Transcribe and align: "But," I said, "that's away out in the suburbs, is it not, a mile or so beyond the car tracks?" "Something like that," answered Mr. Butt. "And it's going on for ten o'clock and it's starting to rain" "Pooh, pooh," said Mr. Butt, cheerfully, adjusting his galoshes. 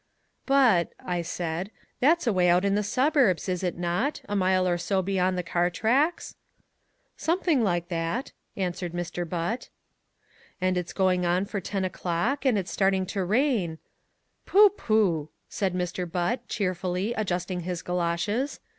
"But," 0.47 0.93
I 0.99 1.21
said, 1.21 1.69
"that's 1.99 2.25
away 2.25 2.49
out 2.49 2.65
in 2.65 2.73
the 2.73 2.81
suburbs, 2.81 3.47
is 3.47 3.61
it 3.61 3.77
not, 3.77 4.19
a 4.27 4.35
mile 4.35 4.67
or 4.67 4.79
so 4.79 5.03
beyond 5.03 5.37
the 5.37 5.43
car 5.43 5.69
tracks?" 5.69 6.33
"Something 7.15 7.63
like 7.63 7.89
that," 7.89 8.31
answered 8.57 8.93
Mr. 8.93 9.29
Butt. 9.29 9.69
"And 10.59 10.75
it's 10.75 10.91
going 10.91 11.23
on 11.23 11.45
for 11.45 11.61
ten 11.61 11.85
o'clock 11.85 12.45
and 12.45 12.57
it's 12.57 12.71
starting 12.71 13.05
to 13.13 13.23
rain" 13.23 13.77
"Pooh, 14.47 14.69
pooh," 14.69 15.29
said 15.47 15.75
Mr. 15.75 16.11
Butt, 16.11 16.47
cheerfully, 16.47 17.13
adjusting 17.13 17.59
his 17.59 17.83
galoshes. 17.83 18.59